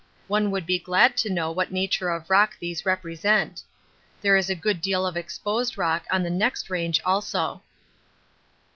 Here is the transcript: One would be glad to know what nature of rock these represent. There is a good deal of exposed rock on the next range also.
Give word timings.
One 0.27 0.49
would 0.49 0.65
be 0.65 0.79
glad 0.79 1.15
to 1.17 1.29
know 1.29 1.51
what 1.51 1.71
nature 1.71 2.09
of 2.09 2.27
rock 2.27 2.57
these 2.57 2.87
represent. 2.87 3.61
There 4.23 4.35
is 4.35 4.49
a 4.49 4.55
good 4.55 4.81
deal 4.81 5.05
of 5.05 5.15
exposed 5.15 5.77
rock 5.77 6.05
on 6.09 6.23
the 6.23 6.31
next 6.31 6.71
range 6.71 6.99
also. 7.05 7.61